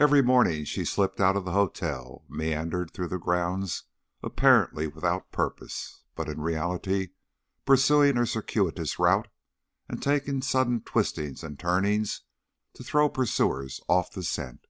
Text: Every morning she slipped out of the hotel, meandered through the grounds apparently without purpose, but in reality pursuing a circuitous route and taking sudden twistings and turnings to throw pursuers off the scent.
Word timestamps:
Every 0.00 0.22
morning 0.22 0.64
she 0.64 0.86
slipped 0.86 1.20
out 1.20 1.36
of 1.36 1.44
the 1.44 1.50
hotel, 1.52 2.24
meandered 2.30 2.90
through 2.92 3.08
the 3.08 3.18
grounds 3.18 3.82
apparently 4.22 4.86
without 4.86 5.30
purpose, 5.32 6.00
but 6.14 6.30
in 6.30 6.40
reality 6.40 7.08
pursuing 7.66 8.16
a 8.16 8.24
circuitous 8.24 8.98
route 8.98 9.28
and 9.86 10.02
taking 10.02 10.40
sudden 10.40 10.80
twistings 10.80 11.42
and 11.44 11.58
turnings 11.58 12.22
to 12.72 12.82
throw 12.82 13.10
pursuers 13.10 13.82
off 13.86 14.10
the 14.12 14.22
scent. 14.22 14.66